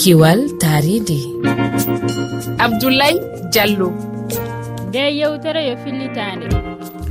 [0.00, 1.20] kiwal taridi.
[2.64, 3.20] Abdoulaye
[3.52, 3.88] diallo.
[4.88, 6.46] Nde yewtere yo fillitande.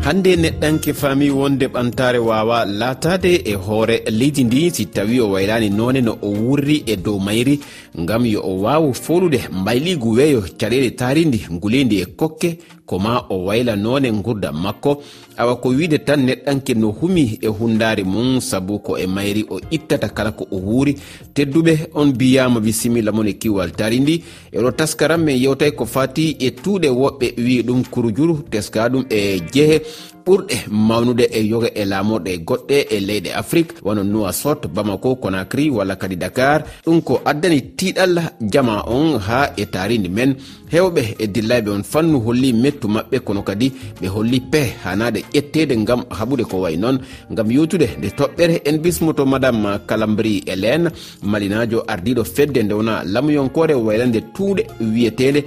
[0.04, 4.02] hande neɗɗanke fami wonde ɓantare wawa latade e hoore.
[4.10, 7.60] Leydi ndi si tawi o waylani none no o wurri e dow mayri
[7.96, 13.76] gam yo o wawa folude mbayligu weeyo caɗele taridi guleydi e kokke koma o wayla
[13.76, 15.04] none gurdam makko.
[15.38, 19.60] Awa ko wiide tan neɗɗanke no humi e hundari mum saabu ko e mayri o
[19.72, 20.96] ittata kala ko o wuuri.
[21.34, 26.36] Tedduɓe on biyama bisimilla mon e kiwal tari ndi eɗo taskaram min yewtay ko fati
[26.40, 29.82] e tuuɗe woɓɓe wi ɗum kurujuru teska ɗum e jeehe.
[30.26, 33.74] ɓurɗe mawnude e yoga e laamorɗe goɗɗe e leyɗe afrique.
[33.84, 36.64] Wono sot bamako conakry walla kadi dakar.
[36.86, 38.14] Ɗum ko addani tiɗal
[38.54, 40.36] jama on ha e taridi men.
[40.72, 45.76] Hewɓe e dillayɓe on fannu holli mettu maɓɓe kono kadi ɓe holli pe hanade ƴettede
[45.86, 47.00] gam haɓude ko way noon.
[47.32, 50.90] Gam yewtude nde toɓɓere en bismoto madame calambri hélène.
[51.24, 55.44] Malinajo ardiɗo fedde nde wona lamuyonkore waylande tuuɗe wiyetede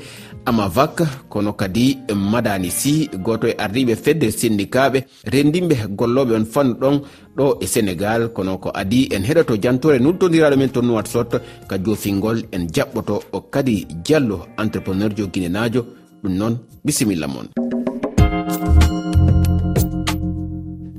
[0.47, 4.98] amavak kono kadi madani sy goto e ardiɓe fedde sindikaɓe
[5.33, 6.97] rendimɓe golloɓe on fannu ɗon
[7.36, 11.77] ɗo e sénégal kono ko adi en heɗoto jantore nultodiraɗo men to ton sot ka
[11.84, 13.14] jofingol en jaɓɓoto
[13.51, 15.83] kadi diallo entrepreneur jo guinenajo
[16.23, 17.48] ɗum noon bisimilla moon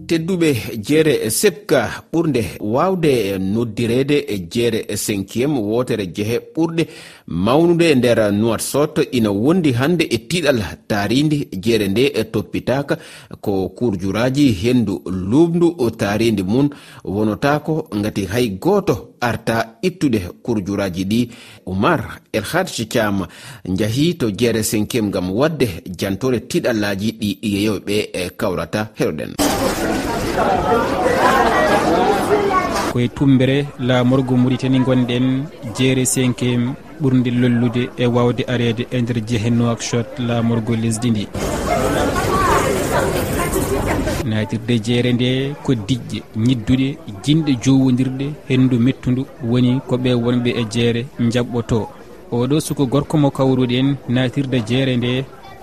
[0.07, 0.49] tedduɓe
[0.87, 6.83] jeere sepka ɓurde wawde noddirede e jeere cinquiéme wotere jeehe ɓurɗe
[7.27, 12.97] mawnude e nder nuwat sot ina wondi hande e tiɗal taridi jeere nde toppitaka
[13.41, 16.69] ko kurjuraji hendu lubdu taridi mum
[17.03, 21.29] wonotako gati hay goto arta ittude kurjuraji ɗi.
[21.65, 23.25] Oumar elhadji cam
[23.65, 25.67] jaahi to jeere cinquiéme gam wadde
[25.99, 29.31] jantore tiɗallaji ɗi yeyoɓe e kawrata heɗoɗen
[32.91, 33.57] koye tumbere
[33.87, 35.27] laamorgo muritani gonɗen
[35.77, 36.67] jeere cinquiéme
[37.01, 41.23] ɓurde lollude e wawde arede e nder jehe nowakchot laamorgo lesdi ndi.
[44.29, 45.29] Natirde jeere nde
[45.63, 46.87] ko diƴƴe ñidduɗe
[47.23, 51.01] jinɗe jowodirɗe henndu mettudu woni ko ɓe wonɓe e jeere
[51.33, 51.79] jaɓɓoto
[52.37, 55.11] oɗo suko gorko mo kawruɗen natirde jeere nde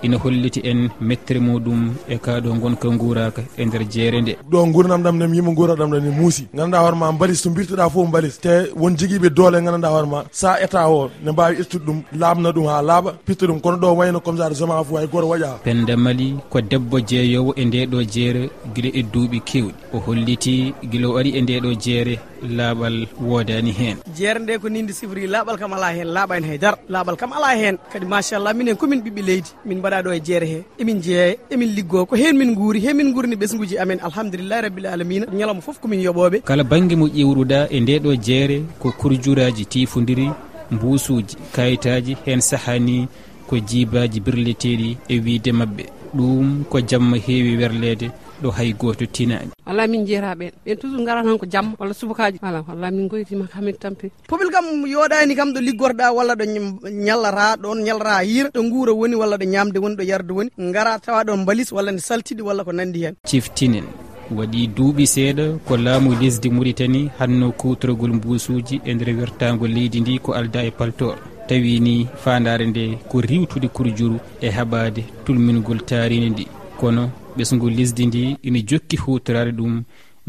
[0.02, 4.32] ina holliti en mettere muɗum e kaɗo gonka guuraka e nder jeere nde.
[4.50, 6.46] Ɗo gurnam ɗam nem yimo guraɗam ɗam ne muusi.
[6.54, 10.88] Ganduɗa hoorema balis to birtuɗa foof balis te won jiguiɓe doole ganduɗa hoorema sa état
[10.88, 13.60] o ne mbawi ittude ɗum labna ɗum ha laaɓa pitta ɗum.
[13.60, 15.58] Kono ɗo wayno comme ça de soma fo hay goto waƴa.
[15.64, 21.08] Penda mali ko debbo jeeyowo e ndeɗo jeere guila e duuɓi kewɗi o holliti guila
[21.08, 22.18] o ari e ndeɗo jeere
[22.58, 27.16] laaɓal woodani hen jeernde ko ninde sifri laaɓal kam ala hen laaɓani en haydara laaɓal
[27.16, 30.58] kam ala hen kadi machallah minen komin ɓiɓɓe leydi min mbaɗa ɗo e jeere he
[30.80, 34.86] emin jeeya emin liggo ko hen min guuri he min guurni ɓesguji amen alhamdulillahi rabbil
[34.86, 39.64] alamina ñalawma foof komin yoɓoɓe kala banggue mo ƴewruɗa e nde ɗo jeere ko kurjuraji
[39.66, 40.30] tifodiri
[40.70, 43.08] mbusuji kayitaji hen sahani
[43.48, 45.84] ko jibaji birleteɗi e wiide mabɓe
[46.16, 48.10] ɗum ko jamma heewi werlede
[48.42, 49.50] ɗo hay goto tinani.
[49.66, 53.46] Walla min jeeraɓen ɓen toujours gara tan ko jamma walla subakaji ala walla min goytima
[53.46, 54.10] kamin hamid tampi.
[54.28, 56.44] Pobil kam yoɗani kam ɗo liggorɗa walla ɗo
[56.90, 60.50] ñallata ɗon ñallata hiira ɗo guura woni walla ɗo ñamde woni ɗo yarde woni.
[60.72, 63.14] Gara tawa ɗon balis walla ne saltiɗi walla ko nandi hen.
[63.26, 63.84] Ciftinen
[64.30, 70.18] waɗi duuɓi seeɗa ko laamu lesdi muritani hanno kutorogol mbusuji e nder wertago leydi ndi
[70.18, 71.16] ko alda e paltor
[71.48, 76.46] tawi ni fandare nde ko riwtude kurjuru e haɓade tulmingol taaride ndi.
[76.80, 79.82] Kono ɓesgu lisdi ndi ina jokki hutorade ɗum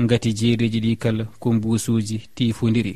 [0.09, 2.95] gati jeereji ɗi kala ko mbusuji tifodiri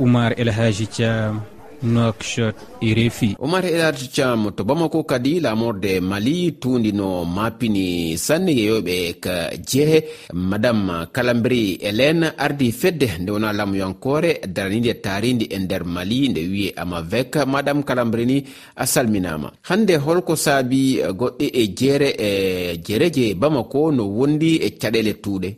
[0.00, 1.40] oumar elhaji thiam.
[1.82, 9.50] nokshot irefi omar elarti cam to bamako kadi lamorde mali tundino mapini sanne yeyoɓe ka
[9.66, 10.04] jeehe.
[10.32, 16.72] Madame calambri hélène ardi fedde nde wona lamuyankore daranide taridi e nder mali nde wiye
[16.76, 18.44] amavec madame calambri ni
[18.76, 25.12] a salminama hande holko saabi goɗɗe e jeere e jeereje bamako no wondi e caɗele
[25.22, 25.56] tuuɗe.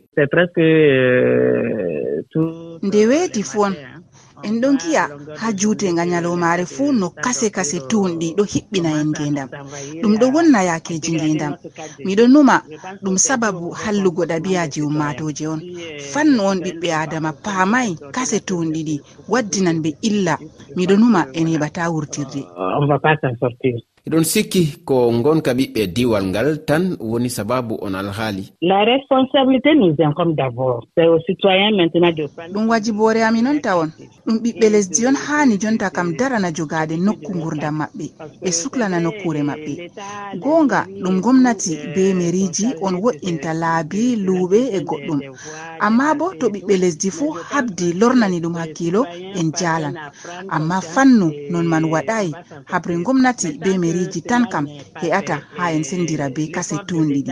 [2.83, 3.92] Nde weeti fon.
[4.47, 5.03] en ɗon giya
[5.39, 9.49] ha jutega nyalomare fuu no kase kase tuunɗi ɗo hiɓɓina en ngendam
[10.01, 11.53] ɗum ɗo wonna yakeji ngendam
[12.05, 12.55] miɗo numa
[13.03, 15.61] ɗum sababu hallugo ɗabiyaji ummatoje on.
[16.11, 18.95] Fannu on ɓiɓɓe adama paamayi kase tuunɗi ɗi
[19.31, 20.35] waddinan ɓe illa.
[20.77, 22.41] Miɗo numa en heɓata wurtirde.
[24.07, 28.51] eɗon sikki ko gonka ɓiɓɓe diwal ngal tan woni sababu on alhaali.
[28.61, 33.89] La responsabilité nous income abord c'est au citoyen maintenant de ɗum wajibore ami noon tawon.
[34.27, 38.05] Ɗum ɓiɓɓe lesdi on haani jonta kam darana jogaade nokku gurdam maɓɓe.
[38.43, 39.73] Ɓe suklana nokkure maɓɓe.
[40.41, 45.19] Goonga ɗum gomnati be mairiji on wo'inta laabi luuɓe e goɗɗum.
[45.79, 49.05] Amma bo to ɓiɓɓe lesdi fuu habdi lornani ɗum hakkilo
[49.39, 49.95] en jaalan.
[50.49, 52.33] Amma fannu non man waɗayi
[52.65, 54.65] habre gomnati be meri mairiji tan kam
[55.01, 57.31] he'ata ha en sendira be kase tunɗiɗi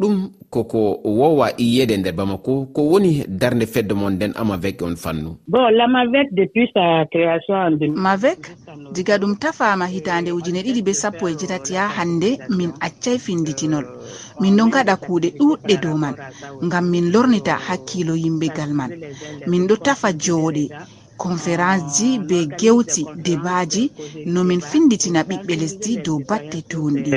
[0.00, 5.36] ɗum koko wowa yiyede nder bamako ko woni darde fedde mon nden amavec on fannu?
[5.48, 8.38] Bon lamavec depuis sa création mavec
[8.94, 13.86] diga ɗum tafama hitande ujune ɗiɗi be sappo e jetati ha hande min accai finditinol
[14.40, 16.14] min ɗon gaɗa kuuɗe ɗuɗɗe dow man
[16.66, 18.90] ngam min lornita hakkilo yimɓe gal man.
[19.50, 20.64] Min ɗo tafa jooɗe.
[21.24, 23.84] conférence ji be gewti debaji
[24.34, 27.10] nomin finditina ɓiɓɓe lesdi dow batte tunɗi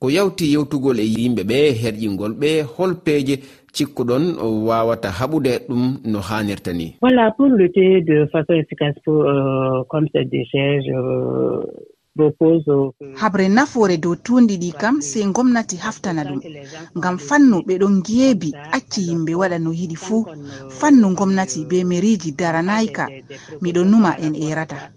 [0.00, 3.34] ko yawti yewtugol e yimɓe ɓe herƴingol ɓe hol peeje
[3.74, 4.24] cikkuɗon
[4.68, 5.82] wawata haɓude ɗum
[6.12, 6.86] no hanirta ni.
[7.02, 11.62] Voilà pour lutter de façon efficace pour euh, comme cette décharge euh...
[13.20, 16.40] habre nafoore dow tuundi ɗi kam sey gomnati haftana ɗum.
[16.98, 20.26] Ngam fannu ɓe ɗon ngeebi acci yimɓe waɗa no yiɗi fuu.
[20.78, 23.04] fannu gomnati be mairiji daranayka
[23.62, 24.90] miɗo numa en erata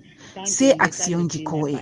[0.46, 1.76] sey action ji ko'e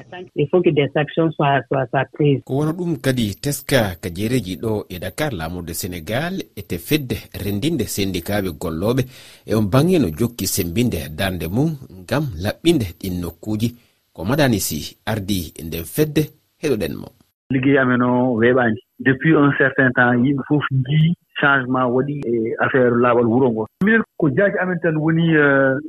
[2.45, 8.49] ko wona ɗum kadi teska kajereji ɗo e dakar lamurde sénégal ete fedde rendinde sendikaɓe
[8.61, 9.03] golloɓe
[9.45, 13.75] e on bange no jokki sembinde darde mum ngam laɓɓinde ɗin nokkuji
[14.19, 16.23] ko madanisi ardi nden fedde
[16.61, 17.07] heɗoɗen mo.
[17.53, 22.95] Liggey amen o weeɓaani depuis un certain temps yimɓe fof njii changement waɗi e affaire
[23.03, 23.63] laaɓal wuro ngo.
[23.85, 25.79] Minen ko jaaji amen tan woni euh,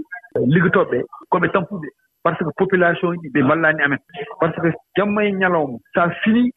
[0.46, 1.88] liggotooɓe ɓee ko tampuɓe.
[2.22, 3.98] Par ce que population ji ɓe mballani amen.
[4.38, 5.78] Par ce que jamma e ñalawma.
[5.94, 6.52] So a fini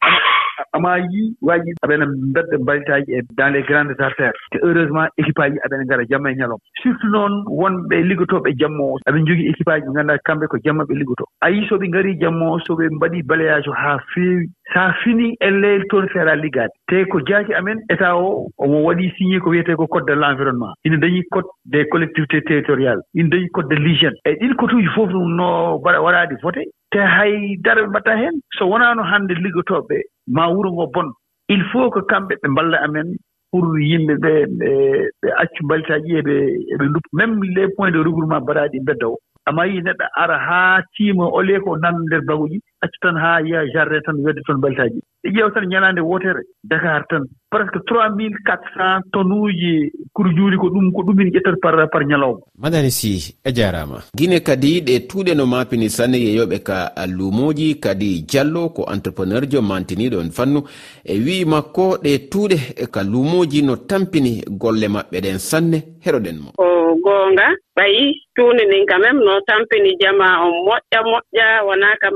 [0.72, 4.32] ama yi waji aɓene bedda mbalitaji e dans les grandes artères.
[4.52, 6.58] Te heureusement équipe aji aɓene ngara jamma e ñalom.
[6.82, 10.84] Surtout noon wonɓe liggotoɓe jamma o aɓe jogui équipe aji ɓe ngannduɗa kamɓe ko jamma
[10.84, 14.80] ɓe liggoto a yi soɓe ngari jamma o soɓe mbaɗi balayage o haa feewi so
[14.80, 19.10] a fini e leyl toon feera liggade te ko jaaki amen état o omo waɗi
[19.16, 23.00] signé ko wiyete ko code de l' environnement ina dañi code des collectivités territoriales.
[23.14, 24.14] Ina dañi code de l'hygiène.
[24.24, 26.62] E ɗiin code uji fof no waɗaɗi voté.
[26.90, 31.08] Te haydara ɓe mbatta heen so wonaano hannde liggotooɓe ma wuro ngo bon.
[31.48, 33.16] Il faut que kamɓe ɓe mballa amen
[33.50, 36.34] pour yimɓe ɓe ɓe accu mbalitaaji eɓe
[36.72, 39.18] eɓe luppa même les points de regroupement mbaɗaaɗi mbedda o.
[39.46, 43.66] Amma yii neɗɗo ara haa tiima olee ko nan nder baguji accu tan haa yiya
[43.74, 48.36] jardin tan wedde toon mbalitaaji e ƴeew tan ñalaande wootere dakar tan presque trois mille
[48.46, 52.40] quatre cent tonne uji kurjuuri ko ɗum ko ɗumin ƴettat par par ñalawma.
[52.58, 57.80] Madani si a e jaarama guine kadi ɗe tuuɗe no mapini sanne yeyoɓe ka lumoji
[57.80, 60.60] kadi diallo ko entrepreneur jo mantiniɗon fannu.
[61.04, 66.38] E wi makko ɗe tuuɗe e ka lumoji no tampini golle maɓɓe ɗen sanne heɗoɗen
[66.44, 66.50] mo.
[66.58, 66.73] Oh.
[67.04, 68.04] goonga ɓayi
[68.36, 72.14] tuundi nin quand même no tampini jama on moƴƴa moƴƴa wonaa kam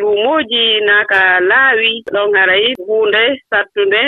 [0.00, 1.90] luumooji naa laawi.
[2.14, 4.00] Ɗon haray huunde sattunde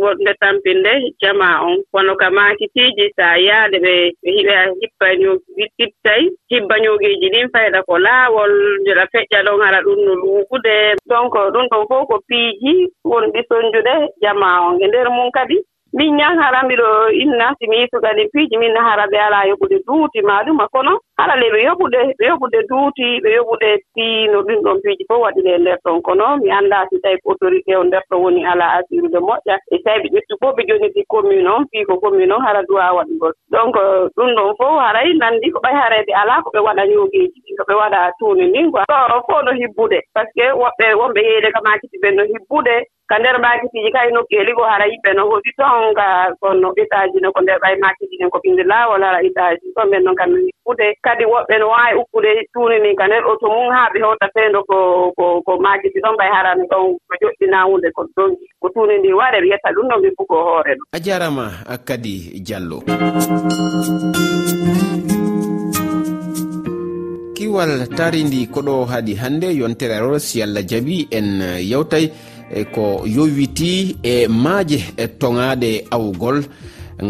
[0.00, 0.92] wonde tampinde
[1.22, 1.76] jama on.
[1.92, 8.52] Kono ka maakitiiji so a yaade ɓe ɓe hippanyogittittay hibbañuugiiji ɗin fayda ko laawol
[8.86, 10.74] jeɗa feƴƴa ɗon hara ɗum no luugude
[11.10, 12.72] donc ɗum ɗon fof ko piiji
[13.10, 15.56] wonɗi soñjude jama on e ndeer mum kadi
[15.92, 16.88] min ñan harambi ɗo
[17.22, 20.92] innaati mi yitugani piiji min hara ɓe alaa yoɓude duuti maaɗuma kono?
[21.18, 25.40] Hara le ɓe yoɓude ɓe yoɓude duuti ɓe yoɓude tiino ɗin ɗon piiji fof waɗi
[25.54, 26.36] e ndeer ɗon kono?
[26.42, 29.56] Mi annda si tawi ko autorité o nder ɗon woni alaa assurude moƴƴa.
[29.70, 32.92] E tawi ɓe ƴettu fof ɓe jonidi commune on fii ko commune on hara duwa
[32.96, 33.32] waɗugol.
[33.50, 33.76] Donc
[34.16, 37.64] ɗum ɗon fof haray nanndi ko ɓay hareede alaa ko ɓe waɗa ñoogeeji ɗi ko
[37.68, 40.00] ɓe waɗa tuuni ndin quoi ɗo fof no hibbude.
[40.14, 42.76] Par ce que woɓɓe wonɓe yeede kamaakiti ɓe no hibbude.
[43.12, 46.06] ka nder maakisiji kay nokki heli ko hara yimɓe no hoɗi toon ka
[46.40, 50.02] kono étage no ko nder ɓay maakiji ɗen ko ɓinndi laawol hara étage ɗon ɓen
[50.04, 50.32] noon kam
[50.64, 54.26] hude kadi woɓɓe no waawi ukkude tuuni ni ka nder auto mum haa ɓe hewta
[54.34, 58.30] feendo ko ko ko maakiji ɗon ɓay harani ɗon ko joɗɗinaa hunde ko ɗon.
[58.60, 61.44] Ko tuuni ndi waɗe ɓe yetta ɗum ɗon ɓe bugo hoore ɗo a jarama
[61.84, 62.78] kadi diallo.
[67.36, 72.31] Kiwal taridi koɗo haaɗi hannde yontere rossi allah jaabi en yewtay.
[72.52, 76.44] E ko yowiti e maaje e toŋaade awgol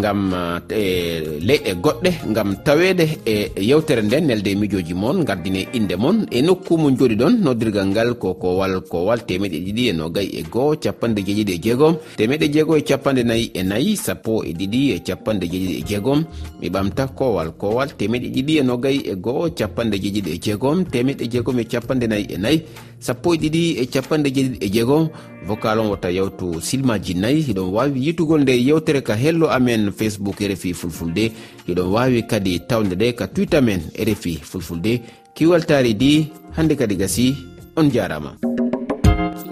[0.01, 0.33] gam
[0.71, 6.27] e leyɗe goɗɗe gam tawede e yewtere nden nelde mijoji moon gardine inde moon.
[6.31, 10.43] E nokku mo jooɗi ɗon noddirgal ngal ko kowal kowal temeɗe ɗiɗi e nogayi e
[10.43, 11.95] goho capanɗe jeeɗiɗi e jeegom.
[12.17, 16.25] Temeɗe jeego e capanɗe nayyi e nayyi sappo e ɗiɗi e capanɗe jeeɗiɗi e jeegom.
[16.61, 20.85] Mi ɓamta kowal kowal temeɗe ɗiɗi e nogayi e goho capanɗe jeeɗiɗi e jeegom.
[20.85, 22.63] Temeɗe jeegom e capanɗe nayyi e nayyi
[23.01, 25.09] sappo e ɗiɗi e capanɗe jeeɗiɗi e jeegom.
[25.47, 30.41] vocal on watta yawtu silmaji nayyi hiɗon wawi yitugol nde yewtere ka hello amen facebook
[30.41, 31.33] rfi fulfulde
[31.67, 35.01] hiɗon wawi kadi tawde ɗe ka twitter men rfi fulfulde.
[35.35, 37.33] Kiwaltari di hande kadi gasi
[37.77, 38.37] on jarama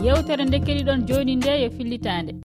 [0.04, 2.32] yewtere nde keɗiɗon joni nde yo fillitade